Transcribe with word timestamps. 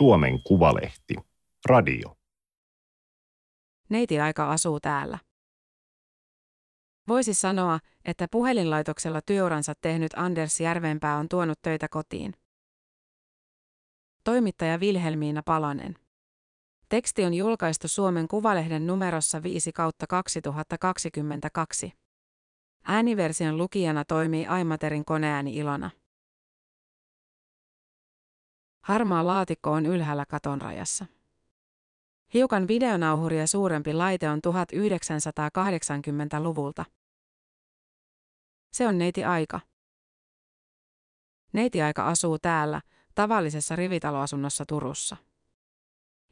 Suomen 0.00 0.42
Kuvalehti. 0.42 1.14
Radio. 1.66 2.16
Neiti 3.88 4.20
aika 4.20 4.50
asuu 4.50 4.80
täällä. 4.80 5.18
Voisi 7.08 7.34
sanoa, 7.34 7.78
että 8.04 8.26
puhelinlaitoksella 8.30 9.20
työuransa 9.26 9.72
tehnyt 9.80 10.12
Anders 10.16 10.60
Järvenpää 10.60 11.16
on 11.16 11.28
tuonut 11.28 11.58
töitä 11.62 11.88
kotiin. 11.88 12.34
Toimittaja 14.24 14.80
Vilhelmiina 14.80 15.42
Palonen. 15.44 15.94
Teksti 16.88 17.24
on 17.24 17.34
julkaistu 17.34 17.88
Suomen 17.88 18.28
Kuvalehden 18.28 18.86
numerossa 18.86 19.42
5 19.42 19.72
kautta 19.72 20.06
2022. 20.06 21.92
Ääniversion 22.84 23.56
lukijana 23.56 24.04
toimii 24.04 24.46
Aimaterin 24.46 25.04
koneääni 25.04 25.56
Ilona. 25.56 25.90
Harmaa 28.80 29.26
laatikko 29.26 29.72
on 29.72 29.86
ylhäällä 29.86 30.26
katon 30.26 30.60
rajassa. 30.60 31.06
Hiukan 32.34 32.68
videonauhuria 32.68 33.46
suurempi 33.46 33.92
laite 33.92 34.28
on 34.28 34.38
1980-luvulta. 34.38 36.84
Se 38.72 38.86
on 38.86 38.98
neiti 38.98 39.24
Aika. 39.24 39.60
Neiti 41.52 41.82
Aika 41.82 42.06
asuu 42.06 42.38
täällä, 42.38 42.80
tavallisessa 43.14 43.76
rivitaloasunnossa 43.76 44.66
Turussa. 44.66 45.16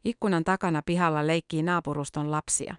Ikkunan 0.05 0.45
takana 0.45 0.83
pihalla 0.83 1.27
leikkii 1.27 1.63
naapuruston 1.63 2.31
lapsia. 2.31 2.77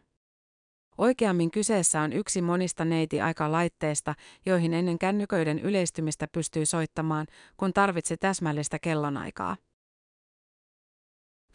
Oikeammin 0.99 1.52
kyseessä 1.52 2.02
on 2.02 2.13
yksi 2.13 2.41
monista 2.41 2.85
neiti 2.85 3.21
aika 3.21 3.52
laitteista, 3.52 4.16
joihin 4.45 4.73
ennen 4.73 4.99
kännyköiden 4.99 5.59
yleistymistä 5.59 6.27
pystyy 6.31 6.66
soittamaan, 6.66 7.27
kun 7.57 7.73
tarvitsi 7.73 8.18
täsmällistä 8.18 8.79
kellonaikaa. 8.79 9.57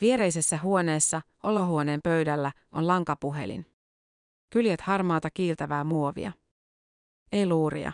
Viereisessä 0.00 0.58
huoneessa, 0.62 1.22
olohuoneen 1.42 2.00
pöydällä, 2.02 2.52
on 2.72 2.86
lankapuhelin. 2.86 3.66
Kyljet 4.50 4.80
harmaata 4.80 5.30
kiiltävää 5.30 5.84
muovia. 5.84 6.32
Ei 7.32 7.46
luuria. 7.46 7.92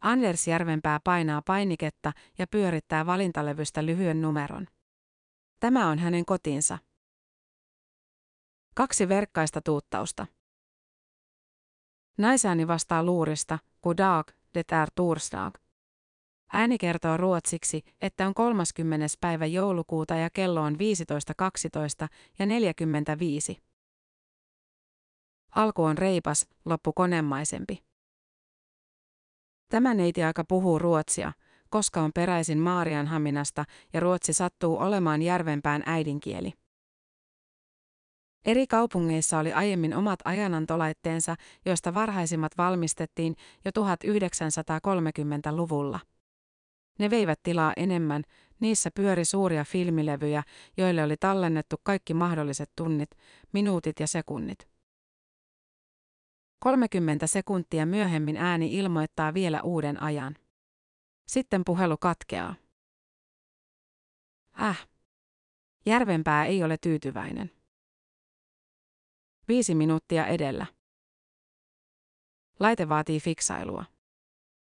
Anders 0.00 0.48
Järvenpää 0.48 1.00
painaa 1.04 1.42
painiketta 1.46 2.12
ja 2.38 2.46
pyörittää 2.46 3.06
valintalevystä 3.06 3.86
lyhyen 3.86 4.22
numeron. 4.22 4.66
Tämä 5.60 5.88
on 5.88 5.98
hänen 5.98 6.24
kotinsa. 6.24 6.78
Kaksi 8.74 9.08
verkkaista 9.08 9.60
tuuttausta. 9.60 10.26
Naisääni 12.18 12.66
vastaa 12.66 13.02
luurista, 13.02 13.58
dag, 13.96 14.28
det 14.54 14.72
är 14.72 14.88
torsdag. 14.94 15.54
Ääni 16.52 16.78
kertoo 16.78 17.16
ruotsiksi, 17.16 17.82
että 18.00 18.26
on 18.26 18.34
30. 18.34 19.06
päivä 19.20 19.46
joulukuuta 19.46 20.14
ja 20.14 20.30
kello 20.30 20.62
on 20.62 20.74
15.12 20.74 22.08
ja 22.38 22.46
45. 22.46 23.62
Alku 25.54 25.84
on 25.84 25.98
reipas, 25.98 26.48
loppu 26.64 26.92
konemaisempi. 26.92 27.84
Tämä 29.68 29.94
neiti 29.94 30.22
aika 30.22 30.44
puhuu 30.44 30.78
ruotsia, 30.78 31.32
koska 31.70 32.00
on 32.00 32.12
peräisin 32.14 32.58
Maarianhaminasta 32.58 33.64
ja 33.92 34.00
ruotsi 34.00 34.32
sattuu 34.32 34.78
olemaan 34.78 35.22
Järvenpään 35.22 35.82
äidinkieli. 35.86 36.52
Eri 38.44 38.66
kaupungeissa 38.66 39.38
oli 39.38 39.52
aiemmin 39.52 39.94
omat 39.94 40.20
ajanantolaitteensa, 40.24 41.36
joista 41.66 41.94
varhaisimmat 41.94 42.52
valmistettiin 42.58 43.36
jo 43.64 43.70
1930-luvulla. 43.70 46.00
Ne 46.98 47.10
veivät 47.10 47.40
tilaa 47.42 47.72
enemmän, 47.76 48.22
niissä 48.60 48.90
pyöri 48.94 49.24
suuria 49.24 49.64
filmilevyjä, 49.64 50.42
joille 50.76 51.02
oli 51.02 51.16
tallennettu 51.16 51.76
kaikki 51.82 52.14
mahdolliset 52.14 52.70
tunnit, 52.76 53.10
minuutit 53.52 54.00
ja 54.00 54.06
sekunnit. 54.06 54.68
30 56.58 57.26
sekuntia 57.26 57.86
myöhemmin 57.86 58.36
ääni 58.36 58.78
ilmoittaa 58.78 59.34
vielä 59.34 59.62
uuden 59.62 60.02
ajan. 60.02 60.36
Sitten 61.26 61.64
puhelu 61.64 61.96
katkeaa. 61.96 62.54
Äh. 64.62 64.88
Järvenpää 65.86 66.44
ei 66.44 66.64
ole 66.64 66.78
tyytyväinen. 66.78 67.57
Viisi 69.48 69.74
minuuttia 69.74 70.26
edellä. 70.26 70.66
Laite 72.60 72.88
vaatii 72.88 73.20
fiksailua. 73.20 73.84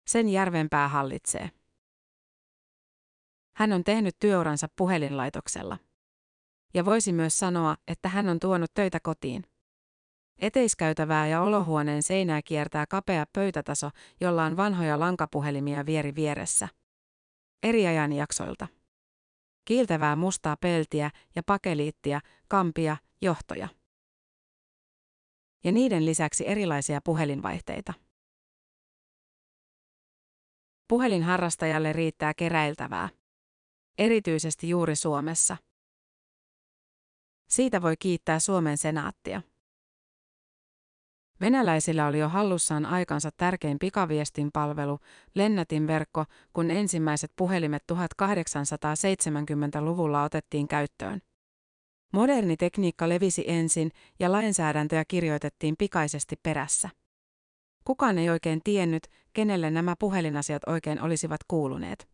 Sen 0.07 0.29
Järvenpää 0.29 0.87
hallitsee. 0.87 1.51
Hän 3.55 3.73
on 3.73 3.83
tehnyt 3.83 4.15
työuransa 4.19 4.67
puhelinlaitoksella. 4.75 5.77
Ja 6.73 6.85
voisi 6.85 7.13
myös 7.13 7.39
sanoa, 7.39 7.77
että 7.87 8.09
hän 8.09 8.29
on 8.29 8.39
tuonut 8.39 8.73
töitä 8.73 8.99
kotiin. 8.99 9.43
Eteiskäytävää 10.37 11.27
ja 11.27 11.41
olohuoneen 11.41 12.03
seinää 12.03 12.41
kiertää 12.41 12.85
kapea 12.87 13.25
pöytätaso, 13.33 13.89
jolla 14.21 14.45
on 14.45 14.57
vanhoja 14.57 14.99
lankapuhelimia 14.99 15.85
vieri 15.85 16.15
vieressä. 16.15 16.67
Eri 17.63 17.87
ajanjaksoilta. 17.87 18.67
Kiiltävää 19.65 20.15
mustaa 20.15 20.57
peltiä 20.57 21.11
ja 21.35 21.43
pakeliittia, 21.45 22.19
kampia, 22.47 22.97
johtoja. 23.21 23.78
Ja 25.63 25.71
niiden 25.71 26.05
lisäksi 26.05 26.47
erilaisia 26.47 27.01
puhelinvaihteita. 27.03 27.93
Puhelinharrastajalle 30.87 31.93
riittää 31.93 32.33
keräiltävää. 32.33 33.09
Erityisesti 33.97 34.69
juuri 34.69 34.95
Suomessa. 34.95 35.57
Siitä 37.49 37.81
voi 37.81 37.95
kiittää 37.99 38.39
Suomen 38.39 38.77
senaattia. 38.77 39.41
Venäläisillä 41.41 42.07
oli 42.07 42.19
jo 42.19 42.29
hallussaan 42.29 42.85
aikansa 42.85 43.29
tärkein 43.37 43.79
pikaviestin 43.79 44.49
palvelu, 44.53 44.99
lennätinverkko, 45.35 46.25
kun 46.53 46.71
ensimmäiset 46.71 47.31
puhelimet 47.35 47.83
1870-luvulla 47.91 50.23
otettiin 50.23 50.67
käyttöön. 50.67 51.21
Moderni 52.13 52.57
tekniikka 52.57 53.09
levisi 53.09 53.43
ensin 53.47 53.91
ja 54.19 54.31
lainsäädäntöä 54.31 55.05
kirjoitettiin 55.07 55.75
pikaisesti 55.77 56.35
perässä. 56.43 56.89
Kukaan 57.85 58.17
ei 58.17 58.29
oikein 58.29 58.61
tiennyt, 58.63 59.07
kenelle 59.33 59.71
nämä 59.71 59.95
puhelinasiat 59.99 60.61
oikein 60.67 61.01
olisivat 61.01 61.41
kuuluneet. 61.47 62.09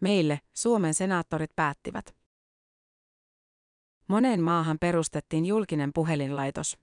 Meille, 0.00 0.40
Suomen 0.52 0.94
senaattorit 0.94 1.50
päättivät. 1.56 2.16
Moneen 4.08 4.42
maahan 4.42 4.78
perustettiin 4.78 5.46
julkinen 5.46 5.90
puhelinlaitos. 5.94 6.78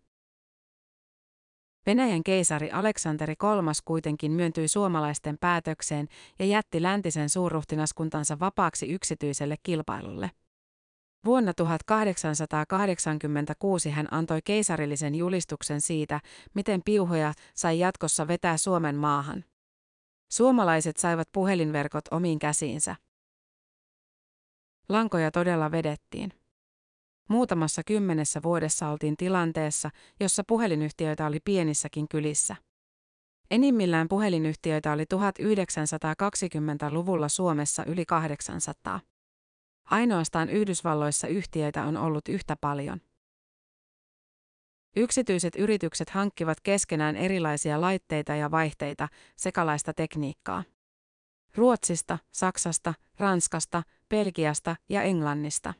Venäjän 1.86 2.24
keisari 2.24 2.72
Aleksanteri 2.72 3.34
III 3.34 3.74
kuitenkin 3.86 4.32
myöntyi 4.32 4.68
suomalaisten 4.68 5.38
päätökseen 5.38 6.08
ja 6.40 6.46
jätti 6.46 6.82
läntisen 6.82 7.30
suurruhtinaskuntansa 7.30 8.40
vapaaksi 8.40 8.88
yksityiselle 8.88 9.56
kilpailulle. 9.64 10.32
Vuonna 11.26 11.54
1886 11.54 13.90
hän 13.90 14.08
antoi 14.12 14.40
keisarillisen 14.46 15.16
julistuksen 15.16 15.82
siitä, 15.82 16.20
miten 16.54 16.82
piuhoja 16.86 17.34
sai 17.56 17.80
jatkossa 17.80 18.28
vetää 18.28 18.58
Suomen 18.58 18.96
maahan. 18.96 19.46
Suomalaiset 20.32 20.98
saivat 20.98 21.30
puhelinverkot 21.32 22.06
omiin 22.12 22.40
käsiinsä. 22.40 22.96
Lankoja 24.90 25.32
todella 25.32 25.72
vedettiin. 25.72 26.34
Muutamassa 27.30 27.84
kymmenessä 27.84 28.40
vuodessa 28.44 28.90
oltiin 28.90 29.18
tilanteessa, 29.18 29.90
jossa 30.20 30.44
puhelinyhtiöitä 30.48 31.26
oli 31.26 31.40
pienissäkin 31.46 32.08
kylissä. 32.08 32.56
Enimmillään 33.52 34.08
puhelinyhtiöitä 34.08 34.92
oli 34.92 35.04
1920-luvulla 35.04 37.30
Suomessa 37.30 37.86
yli 37.86 38.06
800. 38.06 39.00
Ainoastaan 39.92 40.50
Yhdysvalloissa 40.50 41.28
yhtiöitä 41.28 41.84
on 41.84 41.98
ollut 41.98 42.28
yhtä 42.28 42.56
paljon. 42.62 43.02
Yksityiset 44.96 45.56
yritykset 45.56 46.10
hankkivat 46.10 46.62
keskenään 46.62 47.16
erilaisia 47.16 47.82
laitteita 47.82 48.36
ja 48.36 48.52
vaihteita, 48.52 49.08
sekalaista 49.36 49.94
tekniikkaa. 49.94 50.64
Ruotsista, 51.56 52.18
Saksasta, 52.32 52.94
Ranskasta, 53.18 53.84
Belgiasta 54.10 54.76
ja 54.90 55.02
Englannista. 55.02 55.74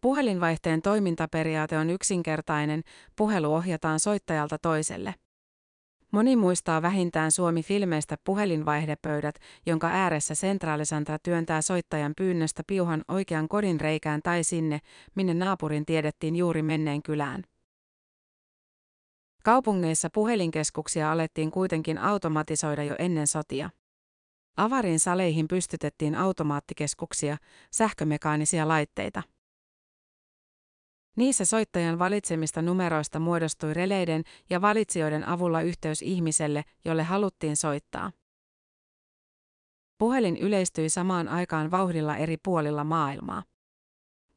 Puhelinvaihteen 0.00 0.82
toimintaperiaate 0.82 1.78
on 1.78 1.90
yksinkertainen, 1.90 2.82
puhelu 3.16 3.54
ohjataan 3.54 4.00
soittajalta 4.00 4.58
toiselle. 4.58 5.14
Moni 6.10 6.36
muistaa 6.36 6.82
vähintään 6.82 7.32
Suomi-filmeistä 7.32 8.16
puhelinvaihdepöydät, 8.24 9.34
jonka 9.66 9.88
ääressä 9.88 10.34
sentraalisantra 10.34 11.18
työntää 11.22 11.62
soittajan 11.62 12.12
pyynnöstä 12.16 12.62
piuhan 12.66 13.04
oikean 13.08 13.48
kodin 13.48 13.80
reikään 13.80 14.20
tai 14.22 14.44
sinne, 14.44 14.78
minne 15.14 15.34
naapurin 15.34 15.86
tiedettiin 15.86 16.36
juuri 16.36 16.62
menneen 16.62 17.02
kylään. 17.02 17.42
Kaupungeissa 19.44 20.08
puhelinkeskuksia 20.14 21.12
alettiin 21.12 21.50
kuitenkin 21.50 21.98
automatisoida 21.98 22.84
jo 22.84 22.96
ennen 22.98 23.26
sotia. 23.26 23.70
Avarin 24.56 25.00
saleihin 25.00 25.48
pystytettiin 25.48 26.14
automaattikeskuksia, 26.14 27.36
sähkömekaanisia 27.70 28.68
laitteita. 28.68 29.22
Niissä 31.20 31.44
soittajan 31.44 31.98
valitsemista 31.98 32.62
numeroista 32.62 33.18
muodostui 33.18 33.74
releiden 33.74 34.22
ja 34.50 34.60
valitsijoiden 34.60 35.28
avulla 35.28 35.60
yhteys 35.60 36.02
ihmiselle, 36.02 36.64
jolle 36.84 37.02
haluttiin 37.02 37.56
soittaa. 37.56 38.12
Puhelin 39.98 40.36
yleistyi 40.36 40.88
samaan 40.88 41.28
aikaan 41.28 41.70
vauhdilla 41.70 42.16
eri 42.16 42.36
puolilla 42.44 42.84
maailmaa. 42.84 43.42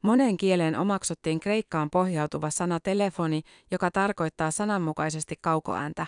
Monen 0.02 0.36
kieleen 0.36 0.78
omaksuttiin 0.78 1.40
kreikkaan 1.40 1.90
pohjautuva 1.90 2.50
sana 2.50 2.80
telefoni, 2.80 3.42
joka 3.70 3.90
tarkoittaa 3.90 4.50
sananmukaisesti 4.50 5.34
kaukoääntä. 5.40 6.06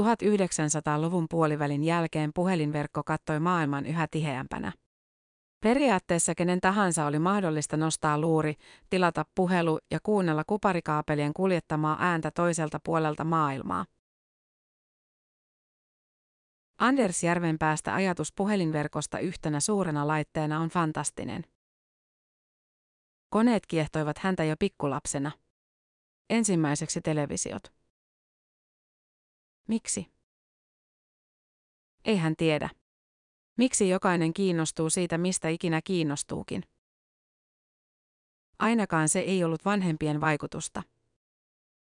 1900-luvun 0.00 1.26
puolivälin 1.30 1.84
jälkeen 1.84 2.30
puhelinverkko 2.34 3.02
kattoi 3.04 3.40
maailman 3.40 3.86
yhä 3.86 4.06
tiheämpänä. 4.10 4.72
Periaatteessa 5.60 6.34
kenen 6.34 6.60
tahansa 6.60 7.06
oli 7.06 7.18
mahdollista 7.18 7.76
nostaa 7.76 8.18
luuri, 8.18 8.54
tilata 8.90 9.24
puhelu 9.34 9.78
ja 9.90 9.98
kuunnella 10.02 10.44
kuparikaapelien 10.46 11.32
kuljettamaa 11.32 11.96
ääntä 12.00 12.30
toiselta 12.30 12.80
puolelta 12.84 13.24
maailmaa. 13.24 13.84
Anders 16.78 17.22
Järvenpäästä 17.22 17.94
ajatus 17.94 18.32
puhelinverkosta 18.32 19.18
yhtenä 19.18 19.60
suurena 19.60 20.06
laitteena 20.06 20.60
on 20.60 20.68
fantastinen. 20.68 21.44
Koneet 23.30 23.66
kiehtoivat 23.66 24.18
häntä 24.18 24.44
jo 24.44 24.56
pikkulapsena. 24.58 25.30
Ensimmäiseksi 26.30 27.00
televisiot. 27.00 27.72
Miksi? 29.68 30.12
Ei 32.04 32.16
hän 32.16 32.36
tiedä. 32.36 32.79
Miksi 33.60 33.88
jokainen 33.88 34.32
kiinnostuu 34.32 34.90
siitä, 34.90 35.18
mistä 35.18 35.48
ikinä 35.48 35.80
kiinnostuukin? 35.84 36.62
Ainakaan 38.58 39.08
se 39.08 39.18
ei 39.18 39.44
ollut 39.44 39.64
vanhempien 39.64 40.20
vaikutusta. 40.20 40.82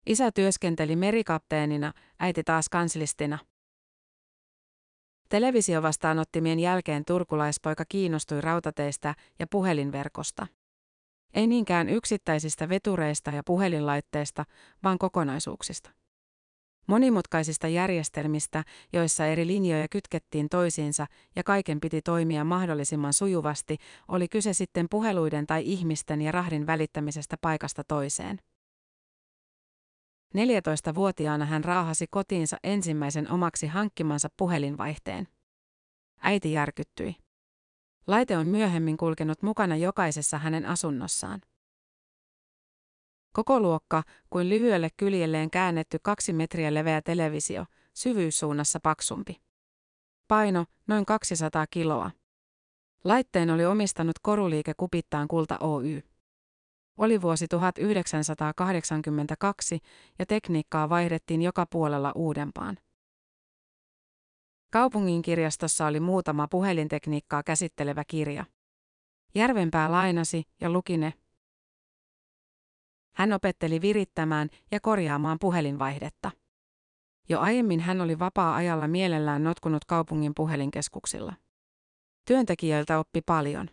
Isä 0.05 0.31
työskenteli 0.31 0.95
merikapteenina, 0.95 1.93
äiti 2.19 2.43
taas 2.43 2.69
kanslistina. 2.69 3.39
Televisiovastaanottimien 5.29 6.59
jälkeen 6.59 7.05
turkulaispoika 7.05 7.83
kiinnostui 7.89 8.41
rautateistä 8.41 9.15
ja 9.39 9.47
puhelinverkosta. 9.47 10.47
Ei 11.33 11.47
niinkään 11.47 11.89
yksittäisistä 11.89 12.69
vetureista 12.69 13.31
ja 13.31 13.43
puhelinlaitteista, 13.45 14.45
vaan 14.83 14.97
kokonaisuuksista. 14.97 16.00
Monimutkaisista 16.91 17.67
järjestelmistä, 17.67 18.63
joissa 18.93 19.25
eri 19.25 19.47
linjoja 19.47 19.87
kytkettiin 19.87 20.49
toisiinsa 20.49 21.07
ja 21.35 21.43
kaiken 21.43 21.79
piti 21.79 22.01
toimia 22.01 22.43
mahdollisimman 22.43 23.13
sujuvasti, 23.13 23.77
oli 24.07 24.27
kyse 24.27 24.53
sitten 24.53 24.87
puheluiden 24.89 25.47
tai 25.47 25.63
ihmisten 25.65 26.21
ja 26.21 26.31
rahdin 26.31 26.67
välittämisestä 26.67 27.37
paikasta 27.41 27.83
toiseen. 27.83 28.39
14-vuotiaana 30.37 31.45
hän 31.45 31.63
raahasi 31.63 32.05
kotiinsa 32.09 32.57
ensimmäisen 32.63 33.31
omaksi 33.31 33.67
hankkimansa 33.67 34.29
puhelinvaihteen. 34.37 35.27
Äiti 36.21 36.51
järkyttyi. 36.51 37.15
Laite 38.07 38.37
on 38.37 38.47
myöhemmin 38.47 38.97
kulkenut 38.97 39.41
mukana 39.41 39.75
jokaisessa 39.75 40.37
hänen 40.37 40.65
asunnossaan. 40.65 41.41
Koko 43.33 43.59
luokka 43.59 44.03
kuin 44.29 44.49
lyhyelle 44.49 44.89
kyljelleen 44.97 45.51
käännetty 45.51 45.97
kaksi 46.01 46.33
metriä 46.33 46.73
leveä 46.73 47.01
televisio, 47.01 47.65
syvyyssuunnassa 47.93 48.79
paksumpi. 48.83 49.41
Paino 50.27 50.65
noin 50.87 51.05
200 51.05 51.67
kiloa. 51.67 52.11
Laitteen 53.03 53.49
oli 53.49 53.65
omistanut 53.65 54.19
koruliike 54.21 54.73
Kupittaan 54.77 55.27
Kulta 55.27 55.57
Oy. 55.59 56.01
Oli 56.97 57.21
vuosi 57.21 57.47
1982 57.47 59.79
ja 60.19 60.25
tekniikkaa 60.25 60.89
vaihdettiin 60.89 61.41
joka 61.41 61.65
puolella 61.65 62.11
uudempaan. 62.15 62.77
Kaupungin 64.71 65.21
kirjastossa 65.21 65.85
oli 65.85 65.99
muutama 65.99 66.47
puhelintekniikkaa 66.47 67.43
käsittelevä 67.43 68.03
kirja. 68.07 68.45
Järvenpää 69.35 69.91
lainasi 69.91 70.43
ja 70.61 70.69
luki 70.69 70.97
ne. 70.97 71.13
Hän 73.15 73.33
opetteli 73.33 73.81
virittämään 73.81 74.49
ja 74.71 74.79
korjaamaan 74.79 75.37
puhelinvaihdetta. 75.39 76.31
Jo 77.29 77.39
aiemmin 77.39 77.79
hän 77.79 78.01
oli 78.01 78.19
vapaa-ajalla 78.19 78.87
mielellään 78.87 79.43
notkunut 79.43 79.85
kaupungin 79.85 80.31
puhelinkeskuksilla. 80.35 81.33
Työntekijöiltä 82.27 82.99
oppi 82.99 83.21
paljon. 83.21 83.69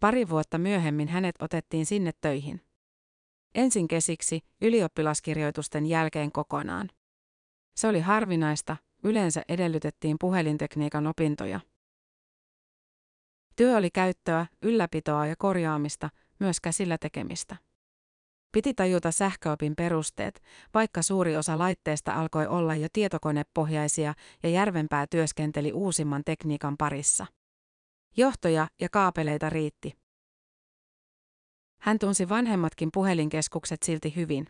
Pari 0.00 0.28
vuotta 0.28 0.58
myöhemmin 0.58 1.08
hänet 1.08 1.34
otettiin 1.42 1.86
sinne 1.86 2.10
töihin. 2.20 2.60
Ensin 3.54 3.88
kesiksi, 3.88 4.40
ylioppilaskirjoitusten 4.60 5.86
jälkeen 5.86 6.32
kokonaan. 6.32 6.90
Se 7.76 7.88
oli 7.88 8.00
harvinaista, 8.00 8.76
yleensä 9.04 9.42
edellytettiin 9.48 10.16
puhelintekniikan 10.20 11.06
opintoja. 11.06 11.60
Työ 13.56 13.76
oli 13.76 13.90
käyttöä, 13.90 14.46
ylläpitoa 14.62 15.26
ja 15.26 15.34
korjaamista, 15.38 16.10
myös 16.40 16.60
käsillä 16.60 16.98
tekemistä. 16.98 17.56
Piti 18.52 18.74
tajuta 18.74 19.12
sähköopin 19.12 19.76
perusteet, 19.76 20.42
vaikka 20.74 21.02
suuri 21.02 21.36
osa 21.36 21.58
laitteista 21.58 22.12
alkoi 22.12 22.46
olla 22.46 22.74
jo 22.74 22.88
tietokonepohjaisia 22.92 24.14
ja 24.42 24.48
Järvenpää 24.48 25.06
työskenteli 25.06 25.72
uusimman 25.72 26.22
tekniikan 26.24 26.76
parissa. 26.76 27.26
Johtoja 28.16 28.68
ja 28.80 28.88
kaapeleita 28.88 29.50
riitti. 29.50 29.92
Hän 31.80 31.98
tunsi 31.98 32.28
vanhemmatkin 32.28 32.88
puhelinkeskukset 32.94 33.82
silti 33.82 34.16
hyvin. 34.16 34.46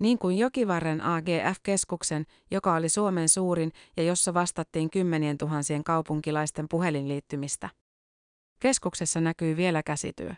Niin 0.00 0.18
kuin 0.18 0.38
Jokivarren 0.38 1.00
AGF-keskuksen, 1.00 2.24
joka 2.50 2.74
oli 2.74 2.88
Suomen 2.88 3.28
suurin 3.28 3.72
ja 3.96 4.02
jossa 4.02 4.34
vastattiin 4.34 4.90
kymmenien 4.90 5.38
tuhansien 5.38 5.84
kaupunkilaisten 5.84 6.66
puhelinliittymistä. 6.70 7.68
Keskuksessa 8.58 9.20
näkyi 9.20 9.56
vielä 9.56 9.82
käsityö. 9.82 10.34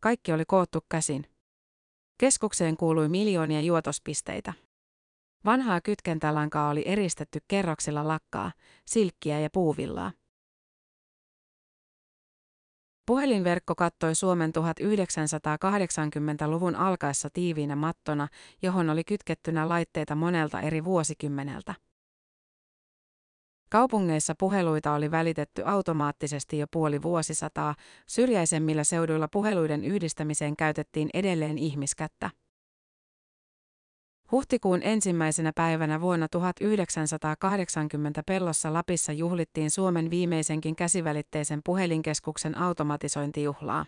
Kaikki 0.00 0.32
oli 0.32 0.44
koottu 0.44 0.80
käsin. 0.88 1.24
Keskukseen 2.18 2.76
kuului 2.76 3.08
miljoonia 3.08 3.60
juotospisteitä. 3.60 4.52
Vanhaa 5.44 5.80
kytkentälankaa 5.80 6.70
oli 6.70 6.82
eristetty 6.86 7.38
kerroksilla 7.48 8.08
lakkaa, 8.08 8.52
silkkiä 8.84 9.40
ja 9.40 9.48
puuvillaa. 9.52 10.12
Puhelinverkko 13.06 13.74
kattoi 13.74 14.14
Suomen 14.14 14.50
1980-luvun 14.50 16.76
alkaessa 16.76 17.28
tiiviinä 17.32 17.76
mattona, 17.76 18.28
johon 18.62 18.90
oli 18.90 19.04
kytkettynä 19.04 19.68
laitteita 19.68 20.14
monelta 20.14 20.60
eri 20.60 20.84
vuosikymmeneltä. 20.84 21.74
Kaupungeissa 23.70 24.34
puheluita 24.38 24.92
oli 24.92 25.10
välitetty 25.10 25.62
automaattisesti 25.64 26.58
jo 26.58 26.66
puoli 26.72 27.02
vuosisataa, 27.02 27.74
syrjäisemmillä 28.06 28.84
seuduilla 28.84 29.28
puheluiden 29.32 29.84
yhdistämiseen 29.84 30.56
käytettiin 30.56 31.10
edelleen 31.14 31.58
ihmiskättä. 31.58 32.30
Huhtikuun 34.32 34.82
ensimmäisenä 34.82 35.52
päivänä 35.54 36.00
vuonna 36.00 36.28
1980 36.28 38.22
Pellossa 38.26 38.72
Lapissa 38.72 39.12
juhlittiin 39.12 39.70
Suomen 39.70 40.10
viimeisenkin 40.10 40.76
käsivälitteisen 40.76 41.60
puhelinkeskuksen 41.64 42.58
automatisointijuhlaa. 42.58 43.86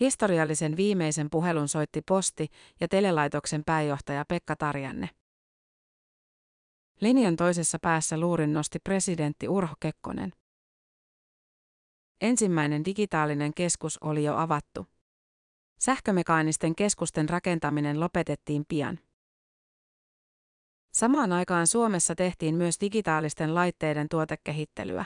Historiallisen 0.00 0.76
viimeisen 0.76 1.30
puhelun 1.30 1.68
soitti 1.68 2.02
posti- 2.08 2.48
ja 2.80 2.88
telelaitoksen 2.88 3.62
pääjohtaja 3.66 4.24
Pekka 4.28 4.56
Tarjanne. 4.56 5.10
Linjan 7.00 7.36
toisessa 7.36 7.78
päässä 7.82 8.20
luurin 8.20 8.52
nosti 8.52 8.78
presidentti 8.78 9.48
Urho 9.48 9.74
Kekkonen. 9.80 10.32
Ensimmäinen 12.20 12.84
digitaalinen 12.84 13.54
keskus 13.54 13.98
oli 13.98 14.24
jo 14.24 14.36
avattu. 14.36 14.86
Sähkömekaanisten 15.80 16.74
keskusten 16.74 17.28
rakentaminen 17.28 18.00
lopetettiin 18.00 18.64
pian. 18.68 18.98
Samaan 20.92 21.32
aikaan 21.32 21.66
Suomessa 21.66 22.14
tehtiin 22.14 22.54
myös 22.54 22.80
digitaalisten 22.80 23.54
laitteiden 23.54 24.08
tuotekehittelyä. 24.08 25.04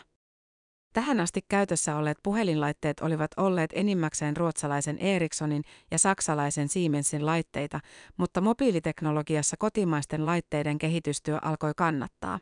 Tähän 0.92 1.20
asti 1.20 1.40
käytössä 1.48 1.96
olleet 1.96 2.18
puhelinlaitteet 2.22 3.00
olivat 3.00 3.30
olleet 3.36 3.70
enimmäkseen 3.74 4.36
ruotsalaisen 4.36 4.98
Ericssonin 4.98 5.62
ja 5.90 5.98
saksalaisen 5.98 6.68
Siemensin 6.68 7.26
laitteita, 7.26 7.80
mutta 8.16 8.40
mobiiliteknologiassa 8.40 9.56
kotimaisten 9.58 10.26
laitteiden 10.26 10.78
kehitystyö 10.78 11.38
alkoi 11.42 11.72
kannattaa. 11.76 12.38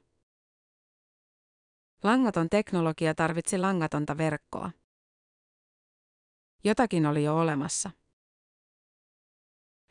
Langaton 2.02 2.48
teknologia 2.50 3.14
tarvitsi 3.14 3.58
langatonta 3.58 4.18
verkkoa. 4.18 4.70
Jotakin 6.64 7.06
oli 7.06 7.24
jo 7.24 7.38
olemassa. 7.38 7.90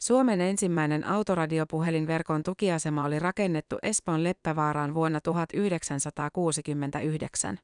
Suomen 0.02 0.42
ensimmäinen 0.42 1.04
autoradiopuhelinverkon 1.04 2.44
tukiasema 2.44 3.06
oli 3.06 3.20
rakennettu 3.20 3.78
Espoon 3.82 4.24
Leppävaaraan 4.24 4.94
vuonna 4.94 5.22
1969. 5.22 7.58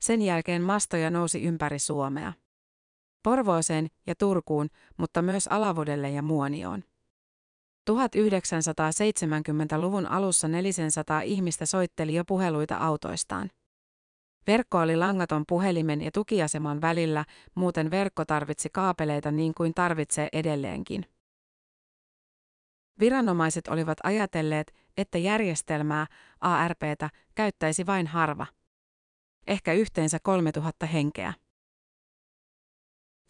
Sen 0.00 0.22
jälkeen 0.22 0.62
mastoja 0.62 1.10
nousi 1.10 1.42
ympäri 1.42 1.78
Suomea. 1.78 2.32
Porvooseen 3.22 3.88
ja 4.06 4.14
Turkuun, 4.14 4.68
mutta 4.96 5.22
myös 5.22 5.46
Alavodelle 5.46 6.10
ja 6.10 6.22
Muonioon. 6.22 6.84
1970-luvun 7.90 10.06
alussa 10.06 10.48
400 10.48 11.20
ihmistä 11.20 11.66
soitteli 11.66 12.14
jo 12.14 12.24
puheluita 12.24 12.76
autoistaan. 12.76 13.50
Verkko 14.46 14.78
oli 14.78 14.96
langaton 14.96 15.44
puhelimen 15.48 16.00
ja 16.00 16.10
tukiaseman 16.14 16.80
välillä, 16.80 17.24
muuten 17.54 17.90
verkko 17.90 18.24
tarvitsi 18.24 18.68
kaapeleita 18.72 19.30
niin 19.30 19.54
kuin 19.54 19.74
tarvitsee 19.74 20.28
edelleenkin. 20.32 21.06
Viranomaiset 23.00 23.68
olivat 23.68 23.98
ajatelleet, 24.02 24.74
että 24.96 25.18
järjestelmää, 25.18 26.06
ARPtä, 26.40 27.10
käyttäisi 27.34 27.86
vain 27.86 28.06
harva. 28.06 28.46
Ehkä 29.46 29.72
yhteensä 29.72 30.18
3000 30.22 30.86
henkeä. 30.86 31.32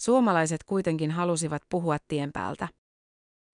Suomalaiset 0.00 0.64
kuitenkin 0.64 1.10
halusivat 1.10 1.62
puhua 1.68 1.96
tien 2.08 2.32
päältä. 2.32 2.68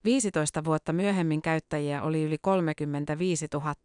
15 0.03 0.63
vuotta 0.63 0.93
myöhemmin 0.93 1.41
käyttäjiä 1.41 2.01
oli 2.01 2.23
yli 2.23 2.37
35 2.41 3.47
000. 3.53 3.75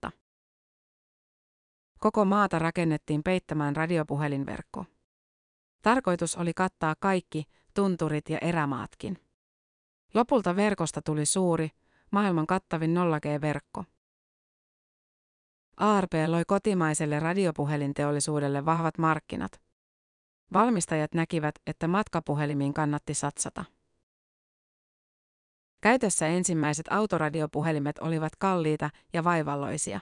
Koko 1.98 2.24
maata 2.24 2.58
rakennettiin 2.58 3.22
peittämään 3.22 3.76
radiopuhelinverkko. 3.76 4.84
Tarkoitus 5.82 6.36
oli 6.36 6.54
kattaa 6.54 6.94
kaikki, 7.00 7.44
tunturit 7.74 8.30
ja 8.30 8.38
erämaatkin. 8.38 9.18
Lopulta 10.14 10.56
verkosta 10.56 11.02
tuli 11.02 11.26
suuri, 11.26 11.68
maailman 12.10 12.46
kattavin 12.46 12.94
0G-verkko. 12.94 13.84
ARP 15.82 16.12
loi 16.26 16.42
kotimaiselle 16.46 17.20
radiopuhelinteollisuudelle 17.20 18.64
vahvat 18.64 18.98
markkinat. 18.98 19.60
Valmistajat 20.52 21.14
näkivät, 21.14 21.54
että 21.66 21.88
matkapuhelimiin 21.88 22.74
kannatti 22.74 23.14
satsata. 23.14 23.64
Käytössä 25.80 26.26
ensimmäiset 26.26 26.86
autoradiopuhelimet 26.90 27.98
olivat 27.98 28.32
kalliita 28.38 28.90
ja 29.12 29.24
vaivalloisia. 29.24 30.00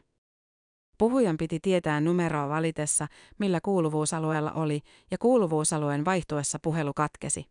Puhujan 0.99 1.37
piti 1.37 1.59
tietää 1.63 2.01
numeroa 2.01 2.49
valitessa, 2.49 3.07
millä 3.39 3.61
kuuluvuusalueella 3.63 4.53
oli, 4.53 4.81
ja 5.11 5.19
kuuluvuusalueen 5.19 6.05
vaihtuessa 6.05 6.59
puhelu 6.63 6.93
katkesi. 6.95 7.45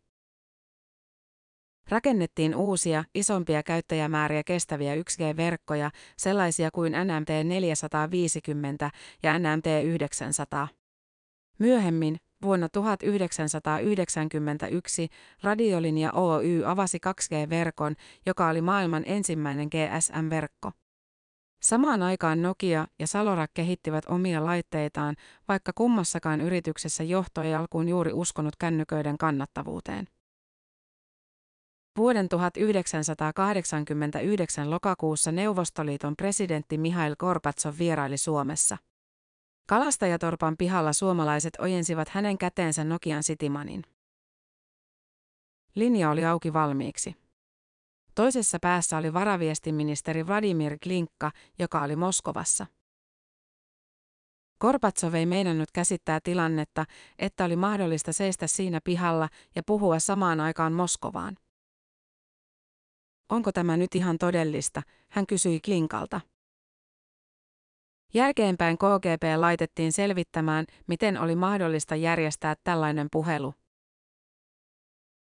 Rakennettiin 1.89 2.55
uusia, 2.55 3.03
isompia 3.15 3.63
käyttäjämääriä 3.63 4.43
kestäviä 4.43 4.95
1G-verkkoja, 4.95 5.91
sellaisia 6.17 6.71
kuin 6.71 6.93
NMT 6.93 7.29
450 7.43 8.91
ja 9.23 9.39
NMT 9.39 9.65
900. 9.83 10.67
Myöhemmin, 11.59 12.17
vuonna 12.41 12.69
1991, 12.69 15.09
Radiolinja 15.43 16.11
Oy 16.11 16.65
avasi 16.65 16.97
2G-verkon, 17.07 17.95
joka 18.25 18.47
oli 18.47 18.61
maailman 18.61 19.03
ensimmäinen 19.05 19.67
GSM-verkko. 19.67 20.71
Samaan 21.61 22.03
aikaan 22.03 22.41
Nokia 22.41 22.87
ja 22.99 23.07
Salora 23.07 23.47
kehittivät 23.53 24.05
omia 24.05 24.45
laitteitaan, 24.45 25.15
vaikka 25.47 25.71
kummassakaan 25.75 26.41
yrityksessä 26.41 27.03
johto 27.03 27.41
ei 27.41 27.55
alkuun 27.55 27.89
juuri 27.89 28.13
uskonut 28.13 28.55
kännyköiden 28.55 29.17
kannattavuuteen. 29.17 30.07
Vuoden 31.97 32.29
1989 32.29 34.69
lokakuussa 34.69 35.31
Neuvostoliiton 35.31 36.15
presidentti 36.15 36.77
Mihail 36.77 37.15
Gorbatsov 37.15 37.73
vieraili 37.79 38.17
Suomessa. 38.17 38.77
Kalastajatorpan 39.69 40.57
pihalla 40.57 40.93
suomalaiset 40.93 41.53
ojensivat 41.59 42.09
hänen 42.09 42.37
käteensä 42.37 42.83
Nokian 42.83 43.23
Citymanin. 43.23 43.83
Linja 45.75 46.09
oli 46.09 46.25
auki 46.25 46.53
valmiiksi. 46.53 47.15
Toisessa 48.15 48.57
päässä 48.61 48.97
oli 48.97 49.13
varaviestiministeri 49.13 50.27
Vladimir 50.27 50.77
Klinkka, 50.83 51.31
joka 51.59 51.81
oli 51.81 51.95
Moskovassa. 51.95 52.65
Gorbatsov 54.61 55.13
ei 55.13 55.25
meinannut 55.25 55.71
käsittää 55.71 56.19
tilannetta, 56.23 56.85
että 57.19 57.45
oli 57.45 57.55
mahdollista 57.55 58.13
seistä 58.13 58.47
siinä 58.47 58.79
pihalla 58.83 59.29
ja 59.55 59.63
puhua 59.65 59.99
samaan 59.99 60.39
aikaan 60.39 60.73
Moskovaan. 60.73 61.37
Onko 63.29 63.51
tämä 63.51 63.77
nyt 63.77 63.95
ihan 63.95 64.17
todellista, 64.17 64.81
hän 65.09 65.27
kysyi 65.27 65.59
Klinkalta. 65.59 66.21
Jälkeenpäin 68.13 68.77
KGP 68.77 69.23
laitettiin 69.37 69.91
selvittämään, 69.91 70.65
miten 70.87 71.17
oli 71.17 71.35
mahdollista 71.35 71.95
järjestää 71.95 72.55
tällainen 72.63 73.07
puhelu. 73.11 73.53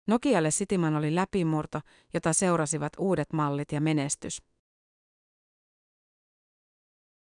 Nokialle 0.08 0.52
Sitiman 0.52 0.96
oli 0.96 1.16
läpimurto, 1.16 1.82
jota 2.14 2.34
seurasivat 2.34 2.94
uudet 2.98 3.34
mallit 3.34 3.72
ja 3.72 3.82
menestys. 3.82 4.42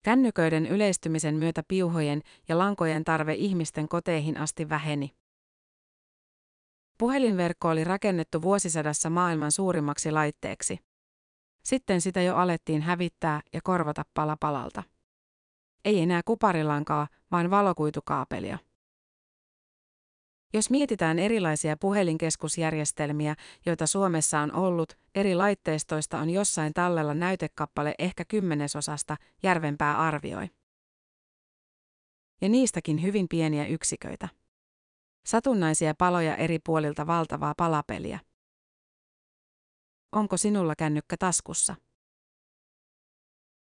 Kännyköiden 0.03 0.67
yleistymisen 0.67 1.35
myötä 1.35 1.63
piuhojen 1.69 2.23
ja 2.49 2.59
lankojen 2.59 3.05
tarve 3.05 3.35
ihmisten 3.35 3.89
koteihin 3.89 4.37
asti 4.37 4.69
väheni. 4.69 5.20
Puhelinverkko 7.01 7.69
oli 7.69 7.85
rakennettu 7.85 8.43
vuosisadassa 8.43 9.11
maailman 9.11 9.53
suurimmaksi 9.53 10.11
laitteeksi. 10.11 10.79
Sitten 11.65 12.01
sitä 12.01 12.23
jo 12.23 12.37
alettiin 12.37 12.83
hävittää 12.83 13.41
ja 13.53 13.61
korvata 13.65 14.03
pala 14.15 14.37
palalta. 14.41 14.83
Ei 15.85 16.01
enää 16.01 16.21
kuparilankaa, 16.25 17.09
vaan 17.31 17.51
valokuitukaapelia. 17.51 18.59
Jos 20.53 20.71
mietitään 20.71 21.19
erilaisia 21.19 21.77
puhelinkeskusjärjestelmiä, 21.77 23.35
joita 23.67 23.87
Suomessa 23.87 24.41
on 24.41 24.55
ollut, 24.55 24.99
eri 25.15 25.35
laitteistoista 25.35 26.19
on 26.19 26.31
jossain 26.31 26.75
tallella 26.75 27.15
näytekappale 27.15 27.95
ehkä 27.99 28.25
kymmenesosasta, 28.25 29.17
Järvenpää 29.43 29.99
arvioi. 29.99 30.51
Ja 32.41 32.49
niistäkin 32.49 33.03
hyvin 33.03 33.29
pieniä 33.29 33.67
yksiköitä. 33.67 34.40
Satunnaisia 35.27 35.95
paloja 35.99 36.37
eri 36.37 36.59
puolilta 36.59 37.07
valtavaa 37.07 37.55
palapeliä. 37.57 38.21
Onko 40.13 40.37
sinulla 40.37 40.75
kännykkä 40.77 41.17
taskussa? 41.17 41.77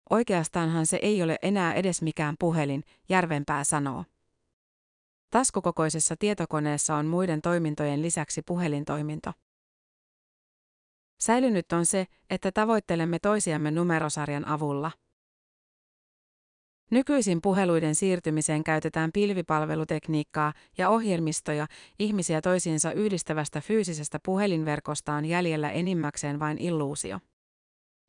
Oikeastaanhan 0.10 0.86
se 0.86 1.00
ei 1.02 1.24
ole 1.24 1.38
enää 1.42 1.74
edes 1.74 2.02
mikään 2.02 2.36
puhelin, 2.40 2.84
Järvenpää 3.10 3.64
sanoo. 3.64 4.06
Taskukokoisessa 5.30 6.16
tietokoneessa 6.20 6.96
on 6.96 7.06
muiden 7.06 7.42
toimintojen 7.42 8.02
lisäksi 8.02 8.42
puhelintoiminto. 8.42 9.32
Säilynyt 11.20 11.72
on 11.72 11.86
se, 11.86 12.08
että 12.30 12.52
tavoittelemme 12.52 13.20
toisiamme 13.20 13.72
numerosarjan 13.72 14.48
avulla. 14.48 14.92
Nykyisin 16.92 17.42
puheluiden 17.42 17.96
siirtymiseen 17.96 18.64
käytetään 18.64 19.12
pilvipalvelutekniikkaa 19.12 20.54
ja 20.78 20.90
ohjelmistoja, 20.90 21.68
ihmisiä 22.00 22.42
toisiinsa 22.42 22.92
yhdistävästä 22.92 23.62
fyysisestä 23.62 24.20
puhelinverkosta 24.26 25.14
on 25.14 25.26
jäljellä 25.26 25.72
enimmäkseen 25.72 26.40
vain 26.40 26.58
illuusio. 26.58 27.20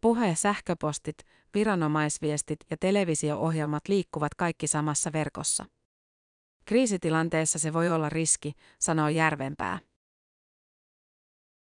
Puhe, 0.01 0.35
sähköpostit, 0.35 1.17
viranomaisviestit 1.55 2.59
ja 2.71 2.77
televisio-ohjelmat 2.81 3.89
liikkuvat 3.89 4.35
kaikki 4.35 4.67
samassa 4.67 5.13
verkossa. 5.13 5.65
Kriisitilanteessa 6.65 7.59
se 7.59 7.73
voi 7.73 7.89
olla 7.89 8.09
riski, 8.09 8.53
sanoo 8.79 9.09
Järvenpää. 9.09 9.79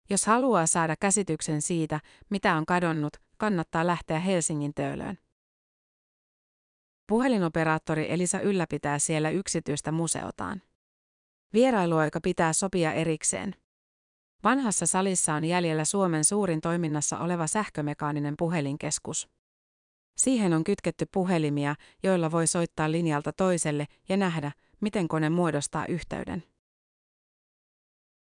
Jos 0.09 0.25
haluaa 0.25 0.67
saada 0.67 0.95
käsityksen 0.99 1.61
siitä, 1.61 1.99
mitä 2.29 2.55
on 2.55 2.65
kadonnut, 2.65 3.13
kannattaa 3.37 3.87
lähteä 3.87 4.19
Helsingin 4.19 4.73
töölöön. 4.73 5.17
Puhelinoperaattori 7.09 8.11
Elisa 8.11 8.39
ylläpitää 8.39 8.99
siellä 8.99 9.29
yksityistä 9.29 9.91
museotaan. 9.91 10.61
Vierailuaika 11.53 12.21
pitää 12.21 12.53
sopia 12.53 12.93
erikseen. 12.93 13.55
Vanhassa 14.43 14.85
salissa 14.85 15.33
on 15.33 15.45
jäljellä 15.45 15.85
Suomen 15.85 16.25
suurin 16.25 16.61
toiminnassa 16.61 17.19
oleva 17.19 17.47
sähkömekaaninen 17.47 18.33
puhelinkeskus. 18.37 19.29
Siihen 20.17 20.53
on 20.53 20.63
kytketty 20.63 21.05
puhelimia, 21.13 21.75
joilla 22.03 22.31
voi 22.31 22.47
soittaa 22.47 22.91
linjalta 22.91 23.33
toiselle 23.33 23.85
ja 24.09 24.17
nähdä, 24.17 24.51
miten 24.81 25.07
kone 25.07 25.29
muodostaa 25.29 25.85
yhteyden. 25.85 26.43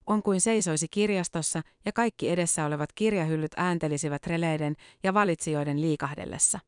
On 0.06 0.23
kuin 0.23 0.40
seisoisi 0.40 0.87
kirjastossa 0.90 1.62
ja 1.85 1.92
kaikki 1.92 2.30
edessä 2.30 2.64
olevat 2.64 2.92
kirjahyllyt 2.92 3.52
ääntelisivät 3.56 4.26
releiden 4.26 4.75
ja 5.02 5.14
valitsijoiden 5.14 5.80
liikahdellessa. 5.80 6.59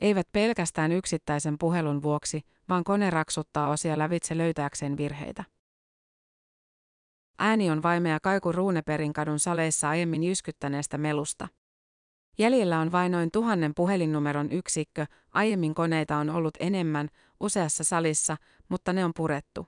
Eivät 0.00 0.28
pelkästään 0.32 0.92
yksittäisen 0.92 1.58
puhelun 1.58 2.02
vuoksi, 2.02 2.42
vaan 2.68 2.84
kone 2.84 3.10
raksuttaa 3.10 3.68
osia 3.68 3.98
lävitse 3.98 4.38
löytääkseen 4.38 4.96
virheitä. 4.96 5.44
Ääni 7.38 7.70
on 7.70 7.82
vaimea 7.82 8.18
kaiku 8.22 8.52
Ruuneperin 8.52 9.12
kadun 9.12 9.38
saleissa 9.38 9.88
aiemmin 9.88 10.24
jyskyttäneestä 10.24 10.98
melusta. 10.98 11.48
Jäljellä 12.38 12.78
on 12.78 12.92
vain 12.92 13.12
noin 13.12 13.30
tuhannen 13.32 13.72
puhelinnumeron 13.76 14.52
yksikkö, 14.52 15.06
aiemmin 15.30 15.74
koneita 15.74 16.16
on 16.16 16.30
ollut 16.30 16.54
enemmän, 16.60 17.08
useassa 17.40 17.84
salissa, 17.84 18.36
mutta 18.68 18.92
ne 18.92 19.04
on 19.04 19.12
purettu. 19.16 19.66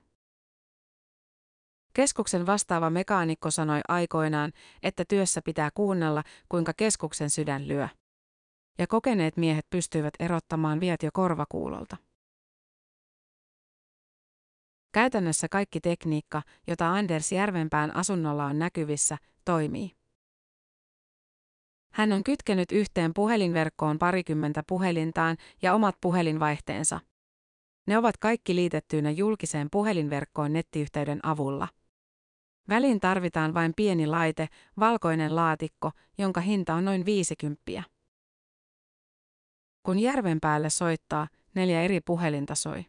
Keskuksen 1.93 2.45
vastaava 2.45 2.89
mekaanikko 2.89 3.51
sanoi 3.51 3.81
aikoinaan, 3.87 4.51
että 4.83 5.05
työssä 5.07 5.41
pitää 5.45 5.69
kuunnella, 5.73 6.23
kuinka 6.49 6.73
keskuksen 6.77 7.29
sydän 7.29 7.67
lyö. 7.67 7.89
Ja 8.79 8.87
kokeneet 8.87 9.37
miehet 9.37 9.65
pystyivät 9.69 10.13
erottamaan 10.19 10.79
viet 10.79 11.03
jo 11.03 11.09
korvakuulolta. 11.13 11.97
Käytännössä 14.91 15.47
kaikki 15.49 15.79
tekniikka, 15.79 16.41
jota 16.67 16.93
Anders 16.93 17.31
Järvenpään 17.31 17.95
asunnolla 17.95 18.45
on 18.45 18.59
näkyvissä, 18.59 19.17
toimii. 19.45 19.91
Hän 21.93 22.11
on 22.13 22.23
kytkenyt 22.23 22.71
yhteen 22.71 23.13
puhelinverkkoon 23.13 23.99
parikymmentä 23.99 24.63
puhelintaan 24.67 25.37
ja 25.61 25.73
omat 25.73 25.95
puhelinvaihteensa. 26.01 26.99
Ne 27.87 27.97
ovat 27.97 28.17
kaikki 28.17 28.55
liitettyinä 28.55 29.11
julkiseen 29.11 29.67
puhelinverkkoon 29.71 30.53
nettiyhteyden 30.53 31.19
avulla. 31.25 31.67
Väliin 32.69 32.99
tarvitaan 32.99 33.53
vain 33.53 33.73
pieni 33.75 34.07
laite, 34.07 34.47
valkoinen 34.79 35.35
laatikko, 35.35 35.91
jonka 36.17 36.41
hinta 36.41 36.73
on 36.73 36.85
noin 36.85 37.05
50. 37.05 37.83
Kun 39.83 39.99
järven 39.99 40.39
päälle 40.39 40.69
soittaa, 40.69 41.27
neljä 41.55 41.81
eri 41.81 42.01
puhelinta 42.01 42.55
soi. 42.55 42.85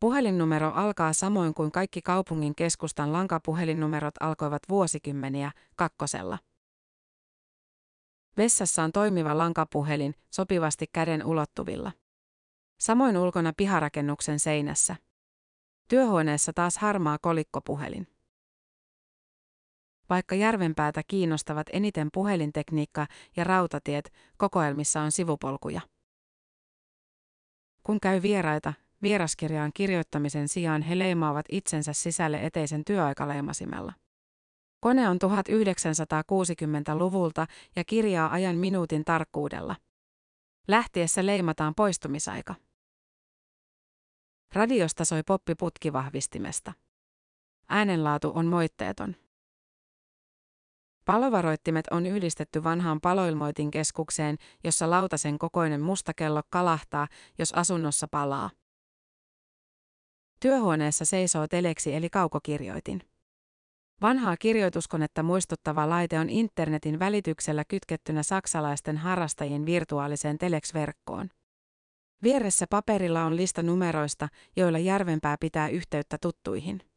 Puhelinnumero 0.00 0.72
alkaa 0.74 1.12
samoin 1.12 1.54
kuin 1.54 1.72
kaikki 1.72 2.02
kaupungin 2.02 2.54
keskustan 2.54 3.12
lankapuhelinnumerot 3.12 4.14
alkoivat 4.20 4.62
vuosikymmeniä, 4.68 5.52
kakkosella. 5.76 6.38
Vessassa 8.36 8.82
on 8.82 8.92
toimiva 8.92 9.38
lankapuhelin, 9.38 10.14
sopivasti 10.30 10.86
käden 10.92 11.26
ulottuvilla. 11.26 11.92
Samoin 12.80 13.16
ulkona 13.16 13.52
piharakennuksen 13.56 14.38
seinässä. 14.38 14.96
Työhuoneessa 15.88 16.52
taas 16.52 16.78
harmaa 16.78 17.18
kolikkopuhelin. 17.18 18.17
Vaikka 20.10 20.34
Järvenpäätä 20.34 21.02
kiinnostavat 21.06 21.66
eniten 21.72 22.08
puhelintekniikka 22.12 23.06
ja 23.36 23.44
rautatiet, 23.44 24.12
kokoelmissa 24.36 25.00
on 25.00 25.12
sivupolkuja. 25.12 25.80
Kun 27.82 28.00
käy 28.00 28.22
vieraita, 28.22 28.72
vieraskirjaan 29.02 29.70
kirjoittamisen 29.74 30.48
sijaan 30.48 30.82
he 30.82 30.98
leimaavat 30.98 31.46
itsensä 31.48 31.92
sisälle 31.92 32.46
eteisen 32.46 32.84
työaikaleimasimella. 32.84 33.92
Kone 34.80 35.08
on 35.08 35.16
1960-luvulta 35.16 37.46
ja 37.76 37.84
kirjaa 37.84 38.32
ajan 38.32 38.56
minuutin 38.56 39.04
tarkkuudella. 39.04 39.76
Lähtiessä 40.68 41.26
leimataan 41.26 41.74
poistumisaika. 41.74 42.54
Radiosta 44.54 45.04
soi 45.04 45.22
poppi 45.22 45.54
putkivahvistimesta. 45.54 46.72
Äänenlaatu 47.68 48.32
on 48.34 48.46
moitteeton. 48.46 49.16
Palovaroittimet 51.08 51.86
on 51.90 52.06
yhdistetty 52.06 52.64
vanhaan 52.64 53.00
paloilmoitinkeskukseen, 53.00 54.36
jossa 54.64 54.90
lautasen 54.90 55.38
kokoinen 55.38 55.80
mustakello 55.80 56.42
kalahtaa, 56.50 57.08
jos 57.38 57.52
asunnossa 57.52 58.08
palaa. 58.08 58.50
Työhuoneessa 60.40 61.04
seisoo 61.04 61.48
teleksi 61.48 61.94
eli 61.94 62.10
kaukokirjoitin. 62.10 63.02
Vanhaa 64.02 64.36
kirjoituskonetta 64.36 65.22
muistuttava 65.22 65.88
laite 65.88 66.18
on 66.18 66.30
internetin 66.30 66.98
välityksellä 66.98 67.64
kytkettynä 67.68 68.22
saksalaisten 68.22 68.96
harrastajien 68.96 69.66
virtuaaliseen 69.66 70.38
telex-verkkoon. 70.38 71.30
Vieressä 72.22 72.66
paperilla 72.70 73.24
on 73.24 73.36
lista 73.36 73.62
numeroista, 73.62 74.28
joilla 74.56 74.78
Järvenpää 74.78 75.36
pitää 75.40 75.68
yhteyttä 75.68 76.18
tuttuihin. 76.20 76.87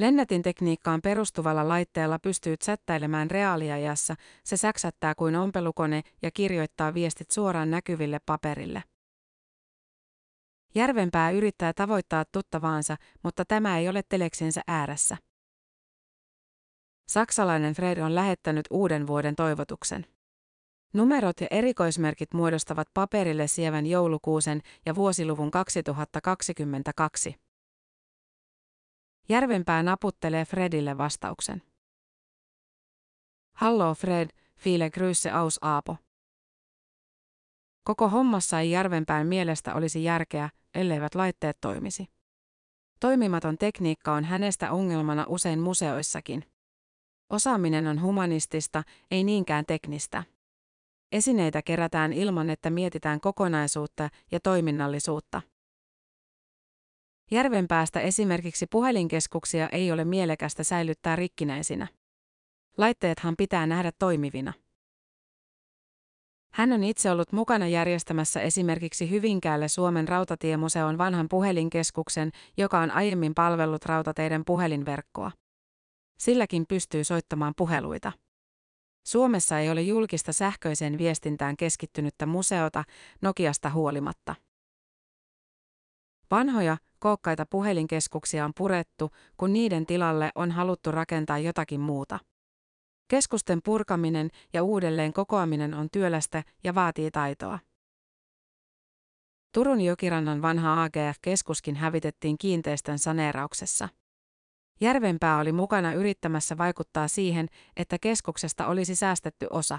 Lennätin 0.00 0.42
tekniikkaan 0.42 1.02
perustuvalla 1.02 1.68
laitteella 1.68 2.18
pystyy 2.18 2.56
chattailemaan 2.56 3.30
reaaliajassa, 3.30 4.14
se 4.44 4.56
säksättää 4.56 5.14
kuin 5.14 5.36
ompelukone 5.36 6.02
ja 6.22 6.30
kirjoittaa 6.30 6.94
viestit 6.94 7.30
suoraan 7.30 7.70
näkyville 7.70 8.18
paperille. 8.26 8.82
Järvenpää 10.74 11.30
yrittää 11.30 11.72
tavoittaa 11.72 12.24
tuttavaansa, 12.32 12.96
mutta 13.22 13.44
tämä 13.44 13.78
ei 13.78 13.88
ole 13.88 14.02
teleksinsä 14.08 14.60
ääressä. 14.66 15.16
Saksalainen 17.08 17.74
Fred 17.74 17.98
on 17.98 18.14
lähettänyt 18.14 18.66
uuden 18.70 19.06
vuoden 19.06 19.36
toivotuksen. 19.36 20.06
Numerot 20.92 21.40
ja 21.40 21.46
erikoismerkit 21.50 22.34
muodostavat 22.34 22.88
paperille 22.94 23.46
sievän 23.46 23.86
joulukuusen 23.86 24.60
ja 24.86 24.94
vuosiluvun 24.94 25.50
2022. 25.50 27.49
Järvenpää 29.30 29.82
naputtelee 29.82 30.44
Fredille 30.44 30.98
vastauksen. 30.98 31.62
Hallo 33.56 33.94
Fred, 33.94 34.28
viele 34.64 34.88
Grüße 34.88 35.34
aus 35.34 35.58
Aapo. 35.62 35.96
Koko 37.84 38.08
hommassa 38.08 38.60
ei 38.60 38.70
Järvenpään 38.70 39.26
mielestä 39.26 39.74
olisi 39.74 40.04
järkeä, 40.04 40.50
elleivät 40.74 41.14
laitteet 41.14 41.58
toimisi. 41.60 42.06
Toimimaton 43.00 43.58
tekniikka 43.58 44.12
on 44.12 44.24
hänestä 44.24 44.72
ongelmana 44.72 45.24
usein 45.28 45.60
museoissakin. 45.60 46.44
Osaaminen 47.32 47.86
on 47.86 48.02
humanistista, 48.02 48.82
ei 49.10 49.24
niinkään 49.24 49.66
teknistä. 49.66 50.24
Esineitä 51.12 51.62
kerätään 51.62 52.12
ilman, 52.12 52.50
että 52.50 52.70
mietitään 52.70 53.20
kokonaisuutta 53.20 54.08
ja 54.32 54.40
toiminnallisuutta. 54.40 55.42
Järvenpäästä 57.30 58.00
esimerkiksi 58.00 58.66
puhelinkeskuksia 58.66 59.68
ei 59.68 59.92
ole 59.92 60.04
mielekästä 60.04 60.64
säilyttää 60.64 61.16
rikkinäisinä. 61.16 61.86
Laitteethan 62.76 63.34
pitää 63.38 63.66
nähdä 63.66 63.92
toimivina. 63.98 64.52
Hän 66.52 66.72
on 66.72 66.84
itse 66.84 67.10
ollut 67.10 67.32
mukana 67.32 67.68
järjestämässä 67.68 68.40
esimerkiksi 68.40 69.10
Hyvinkäälle 69.10 69.68
Suomen 69.68 70.08
rautatiemuseon 70.08 70.98
vanhan 70.98 71.26
puhelinkeskuksen, 71.28 72.30
joka 72.56 72.78
on 72.78 72.90
aiemmin 72.90 73.34
palvellut 73.34 73.84
rautateiden 73.84 74.44
puhelinverkkoa. 74.44 75.30
Silläkin 76.18 76.64
pystyy 76.68 77.04
soittamaan 77.04 77.54
puheluita. 77.56 78.12
Suomessa 79.06 79.58
ei 79.58 79.70
ole 79.70 79.82
julkista 79.82 80.32
sähköiseen 80.32 80.98
viestintään 80.98 81.56
keskittynyttä 81.56 82.26
museota, 82.26 82.84
Nokiasta 83.22 83.70
huolimatta. 83.70 84.34
Vanhoja, 86.30 86.76
kookkaita 87.00 87.46
puhelinkeskuksia 87.46 88.44
on 88.44 88.52
purettu, 88.56 89.10
kun 89.36 89.52
niiden 89.52 89.86
tilalle 89.86 90.30
on 90.34 90.50
haluttu 90.50 90.90
rakentaa 90.90 91.38
jotakin 91.38 91.80
muuta. 91.80 92.18
Keskusten 93.08 93.60
purkaminen 93.64 94.30
ja 94.52 94.62
uudelleen 94.62 95.12
kokoaminen 95.12 95.74
on 95.74 95.88
työlästä 95.92 96.42
ja 96.64 96.74
vaatii 96.74 97.10
taitoa. 97.10 97.58
Turun 99.54 99.80
jokirannan 99.80 100.42
vanha 100.42 100.82
AGF-keskuskin 100.82 101.76
hävitettiin 101.76 102.38
kiinteistön 102.38 102.98
saneerauksessa. 102.98 103.88
Järvenpää 104.80 105.38
oli 105.38 105.52
mukana 105.52 105.92
yrittämässä 105.92 106.58
vaikuttaa 106.58 107.08
siihen, 107.08 107.46
että 107.76 107.96
keskuksesta 107.98 108.66
olisi 108.66 108.94
säästetty 108.94 109.46
osa. 109.50 109.78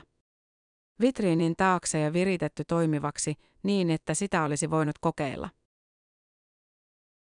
Vitriinin 1.01 1.55
taakse 1.57 1.99
ja 1.99 2.13
viritetty 2.13 2.63
toimivaksi 2.67 3.35
niin, 3.63 3.89
että 3.89 4.13
sitä 4.13 4.43
olisi 4.43 4.69
voinut 4.69 4.95
kokeilla. 5.01 5.49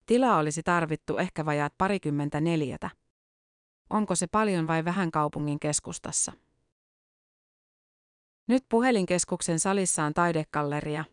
Tila 0.06 0.36
olisi 0.36 0.62
tarvittu 0.62 1.18
ehkä 1.18 1.44
vajaat 1.44 1.74
parikymmentä 1.78 2.40
neljätä. 2.40 2.90
Onko 3.90 4.14
se 4.14 4.26
paljon 4.26 4.66
vai 4.66 4.84
vähän 4.84 5.10
kaupungin 5.10 5.60
keskustassa? 5.60 6.32
Nyt 8.48 8.64
puhelinkeskuksen 8.68 9.58
salissa 9.58 10.04
on 10.04 10.14
taidekalleria. 10.14 11.04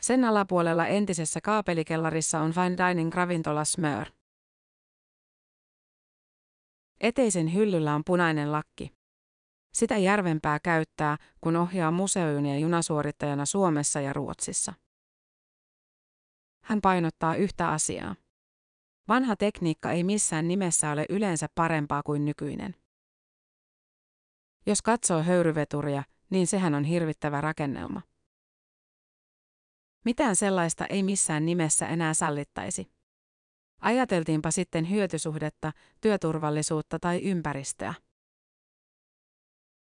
Sen 0.00 0.24
alapuolella 0.24 0.86
entisessä 0.86 1.40
kaapelikellarissa 1.40 2.40
on 2.40 2.52
Fine 2.52 2.76
Dining 2.88 3.14
ravintola 3.14 3.64
Smör. 3.64 4.06
Eteisen 7.00 7.54
hyllyllä 7.54 7.94
on 7.94 8.02
punainen 8.06 8.52
lakki. 8.52 8.92
Sitä 9.74 9.96
järvempää 9.96 10.58
käyttää, 10.62 11.16
kun 11.40 11.56
ohjaa 11.56 11.90
museojunia 11.90 12.58
junasuorittajana 12.58 13.46
Suomessa 13.46 14.00
ja 14.00 14.12
Ruotsissa. 14.12 14.72
Hän 16.70 16.80
painottaa 16.80 17.34
yhtä 17.34 17.68
asiaa. 17.68 18.14
Vanha 19.08 19.36
tekniikka 19.36 19.90
ei 19.90 20.04
missään 20.04 20.48
nimessä 20.48 20.90
ole 20.90 21.06
yleensä 21.08 21.46
parempaa 21.54 22.02
kuin 22.02 22.24
nykyinen. 22.24 22.74
Jos 24.66 24.82
katsoo 24.82 25.22
höyryveturia, 25.22 26.02
niin 26.30 26.46
sehän 26.46 26.74
on 26.74 26.84
hirvittävä 26.84 27.40
rakennelma. 27.40 28.02
Mitään 30.04 30.36
sellaista 30.36 30.86
ei 30.86 31.02
missään 31.02 31.46
nimessä 31.46 31.88
enää 31.88 32.14
sallittaisi. 32.14 32.92
Ajateltiinpa 33.80 34.50
sitten 34.50 34.90
hyötysuhdetta, 34.90 35.72
työturvallisuutta 36.00 36.98
tai 36.98 37.22
ympäristöä. 37.22 37.94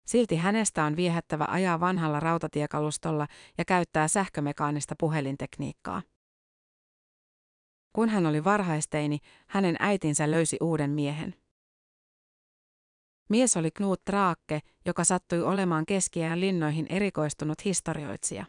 Silti 0.05 0.35
hänestä 0.35 0.83
on 0.83 0.95
viehättävä 0.95 1.45
ajaa 1.49 1.79
vanhalla 1.79 2.19
rautatiekalustolla 2.19 3.27
ja 3.57 3.65
käyttää 3.65 4.07
sähkömekaanista 4.07 4.95
puhelintekniikkaa. 4.99 6.01
Kun 7.97 8.09
hän 8.09 8.25
oli 8.25 8.43
varhaisteini, 8.43 9.19
hänen 9.47 9.75
äitinsä 9.79 10.31
löysi 10.31 10.57
uuden 10.61 10.89
miehen. 10.89 11.35
Mies 13.29 13.57
oli 13.57 13.71
Knut 13.71 14.05
Traakke, 14.05 14.59
joka 14.85 15.03
sattui 15.03 15.43
olemaan 15.43 15.85
keskiään 15.85 16.41
linnoihin 16.41 16.85
erikoistunut 16.89 17.65
historioitsija. 17.65 18.45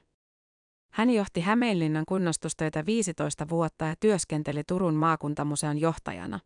Hän 0.93 1.11
johti 1.11 1.41
Hämeenlinnan 1.41 2.05
kunnostustöitä 2.09 2.87
15 2.87 3.49
vuotta 3.49 3.85
ja 3.85 3.95
työskenteli 4.01 4.65
Turun 4.65 4.95
maakuntamuseon 4.95 5.79
johtajana. 5.79 6.41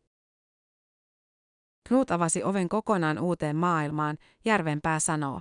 Knut 1.88 2.10
avasi 2.10 2.44
oven 2.44 2.68
kokonaan 2.68 3.18
uuteen 3.18 3.56
maailmaan, 3.56 4.18
Järvenpää 4.44 5.00
sanoo. 5.00 5.40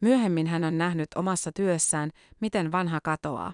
Myöhemmin 0.00 0.46
hän 0.46 0.64
on 0.64 0.78
nähnyt 0.78 1.08
omassa 1.16 1.52
työssään, 1.52 2.10
miten 2.40 2.72
vanha 2.72 3.00
katoaa. 3.02 3.52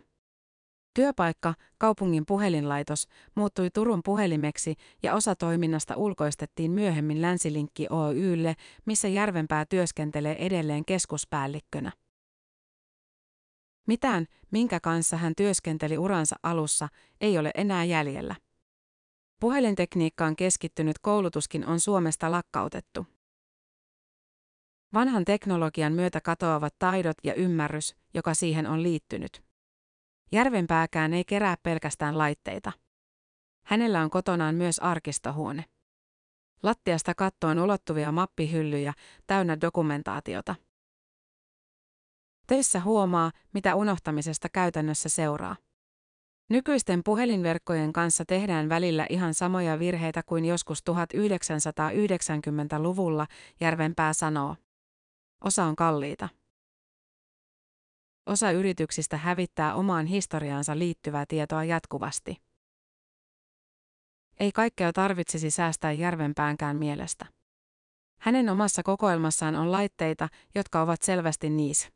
Työpaikka, 0.94 1.54
kaupungin 1.78 2.26
puhelinlaitos, 2.26 3.08
muuttui 3.34 3.70
Turun 3.70 4.00
puhelimeksi 4.04 4.74
ja 5.02 5.14
osa 5.14 5.36
toiminnasta 5.36 5.96
ulkoistettiin 5.96 6.70
myöhemmin 6.70 7.22
Länsilinkki 7.22 7.86
Oylle, 7.90 8.54
missä 8.86 9.08
Järvenpää 9.08 9.64
työskentelee 9.66 10.46
edelleen 10.46 10.84
keskuspäällikkönä. 10.84 11.92
Mitään, 13.86 14.26
minkä 14.50 14.80
kanssa 14.80 15.16
hän 15.16 15.32
työskenteli 15.36 15.98
uransa 15.98 16.36
alussa, 16.42 16.88
ei 17.20 17.38
ole 17.38 17.50
enää 17.54 17.84
jäljellä. 17.84 18.34
Puhelintekniikkaan 19.40 20.36
keskittynyt 20.36 20.98
koulutuskin 20.98 21.66
on 21.66 21.80
Suomesta 21.80 22.30
lakkautettu. 22.30 23.06
Vanhan 24.94 25.24
teknologian 25.24 25.92
myötä 25.92 26.20
katoavat 26.20 26.74
taidot 26.78 27.16
ja 27.24 27.34
ymmärrys, 27.34 27.96
joka 28.14 28.34
siihen 28.34 28.66
on 28.66 28.82
liittynyt. 28.82 29.53
Järvenpääkään 30.34 31.14
ei 31.14 31.24
kerää 31.24 31.56
pelkästään 31.62 32.18
laitteita. 32.18 32.72
Hänellä 33.66 34.02
on 34.02 34.10
kotonaan 34.10 34.54
myös 34.54 34.78
arkistohuone. 34.78 35.64
Lattiasta 36.62 37.14
kattoon 37.14 37.58
ulottuvia 37.58 38.12
mappihyllyjä 38.12 38.92
täynnä 39.26 39.60
dokumentaatiota. 39.60 40.54
Töissä 42.46 42.80
huomaa, 42.80 43.30
mitä 43.52 43.74
unohtamisesta 43.74 44.48
käytännössä 44.48 45.08
seuraa. 45.08 45.56
Nykyisten 46.50 47.00
puhelinverkkojen 47.04 47.92
kanssa 47.92 48.24
tehdään 48.24 48.68
välillä 48.68 49.06
ihan 49.10 49.34
samoja 49.34 49.78
virheitä 49.78 50.22
kuin 50.26 50.44
joskus 50.44 50.82
1990-luvulla, 50.90 53.26
Järvenpää 53.60 54.12
sanoo. 54.12 54.56
Osa 55.44 55.64
on 55.64 55.76
kalliita. 55.76 56.28
Osa 58.26 58.50
yrityksistä 58.50 59.16
hävittää 59.16 59.74
omaan 59.74 60.06
historiaansa 60.06 60.78
liittyvää 60.78 61.24
tietoa 61.28 61.64
jatkuvasti. 61.64 62.36
Ei 64.40 64.52
kaikkea 64.52 64.92
tarvitsisi 64.92 65.50
säästää 65.50 65.92
Järvenpäänkään 65.92 66.76
mielestä. 66.76 67.26
Hänen 68.20 68.48
omassa 68.48 68.82
kokoelmassaan 68.82 69.54
on 69.56 69.72
laitteita, 69.72 70.28
jotka 70.54 70.82
ovat 70.82 71.02
selvästi 71.02 71.50
niis. 71.50 71.88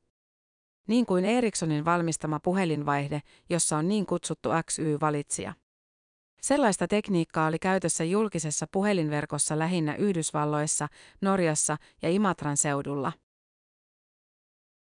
Niin 0.89 1.07
kuin 1.07 1.25
Ericssonin 1.25 1.85
valmistama 1.85 2.41
puhelinvaihde, 2.41 3.21
jossa 3.51 3.77
on 3.77 3.89
niin 3.89 4.07
kutsuttu 4.07 4.49
XY-valitsija. 4.49 5.55
Sellaista 6.43 6.89
tekniikkaa 6.89 7.47
oli 7.47 7.59
käytössä 7.59 8.05
julkisessa 8.05 8.67
puhelinverkossa 8.73 9.59
lähinnä 9.59 9.95
Yhdysvalloissa, 9.95 10.89
Norjassa 11.21 11.77
ja 12.03 12.11
Imatran 12.11 12.57
seudulla 12.57 13.13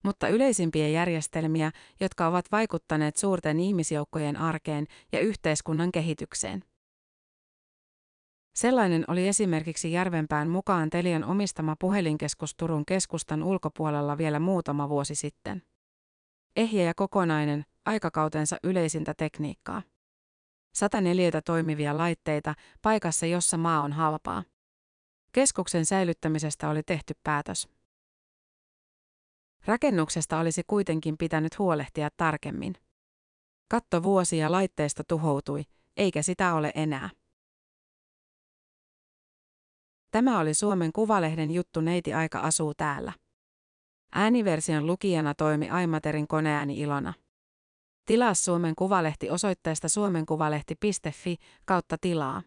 mutta 0.02 0.28
yleisimpiä 0.28 0.88
järjestelmiä, 0.88 1.70
jotka 2.00 2.26
ovat 2.26 2.52
vaikuttaneet 2.52 3.16
suurten 3.16 3.60
ihmisjoukkojen 3.60 4.36
arkeen 4.36 4.86
ja 5.12 5.20
yhteiskunnan 5.20 5.92
kehitykseen. 5.92 6.64
Sellainen 8.54 9.04
oli 9.08 9.28
esimerkiksi 9.28 9.92
Järvenpään 9.92 10.48
mukaan 10.48 10.90
Telian 10.90 11.24
omistama 11.24 11.76
puhelinkeskus 11.78 12.54
Turun 12.56 12.86
keskustan 12.86 13.42
ulkopuolella 13.42 14.18
vielä 14.18 14.38
muutama 14.38 14.88
vuosi 14.88 15.14
sitten. 15.14 15.62
Ehjä 16.56 16.82
ja 16.82 16.94
kokonainen, 16.94 17.64
aikakautensa 17.86 18.56
yleisintä 18.62 19.14
tekniikkaa. 19.14 19.82
104 20.74 21.42
toimivia 21.44 21.96
laitteita 21.96 22.54
paikassa, 22.82 23.26
jossa 23.26 23.56
maa 23.56 23.82
on 23.82 23.92
halpaa. 23.92 24.44
Keskuksen 25.32 25.86
säilyttämisestä 25.86 26.68
oli 26.68 26.82
tehty 26.82 27.14
päätös. 27.24 27.68
Rakennuksesta 29.66 30.38
olisi 30.38 30.62
kuitenkin 30.66 31.18
pitänyt 31.18 31.59
huolehtia 31.59 32.09
tarkemmin. 32.16 32.75
Katto 33.68 34.03
vuosi 34.03 34.38
ja 34.38 34.53
laitteisto 34.53 35.03
tuhoutui, 35.09 35.62
eikä 35.96 36.23
sitä 36.23 36.55
ole 36.55 36.73
enää. 36.75 37.11
Tämä 40.11 40.38
oli 40.38 40.55
Suomen 40.55 40.92
Kuvalehden 40.92 41.51
juttu 41.51 41.81
Neiti 41.81 42.14
Aika 42.14 42.38
asuu 42.40 42.75
täällä. 42.75 43.12
Ääniversion 44.12 44.87
lukijana 44.87 45.35
toimi 45.35 45.70
Aimaterin 45.70 46.29
koneääni 46.29 46.81
Ilona. 46.81 47.14
Tilaa 48.07 48.35
Suomen 48.35 48.75
Kuvalehti 48.75 49.31
osoitteesta 49.31 49.88
suomenkuvalehti.fi 49.88 51.37
kautta 51.64 51.96
tilaa. 52.01 52.42